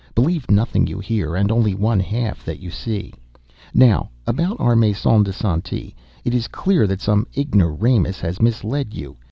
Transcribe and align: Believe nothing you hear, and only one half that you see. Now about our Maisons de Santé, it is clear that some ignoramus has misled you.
Believe 0.15 0.49
nothing 0.49 0.87
you 0.87 0.97
hear, 0.97 1.35
and 1.35 1.51
only 1.51 1.75
one 1.75 1.99
half 1.99 2.43
that 2.43 2.59
you 2.59 2.71
see. 2.71 3.13
Now 3.71 4.09
about 4.25 4.59
our 4.59 4.75
Maisons 4.75 5.25
de 5.25 5.31
Santé, 5.31 5.93
it 6.25 6.33
is 6.33 6.47
clear 6.47 6.87
that 6.87 7.01
some 7.01 7.27
ignoramus 7.37 8.19
has 8.21 8.41
misled 8.41 8.95
you. 8.95 9.17